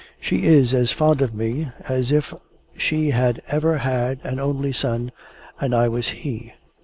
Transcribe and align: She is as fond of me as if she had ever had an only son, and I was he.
She 0.19 0.45
is 0.47 0.73
as 0.73 0.91
fond 0.91 1.21
of 1.21 1.35
me 1.35 1.69
as 1.87 2.11
if 2.11 2.33
she 2.75 3.11
had 3.11 3.39
ever 3.49 3.77
had 3.77 4.19
an 4.23 4.39
only 4.39 4.71
son, 4.73 5.11
and 5.59 5.75
I 5.75 5.89
was 5.89 6.07
he. 6.09 6.53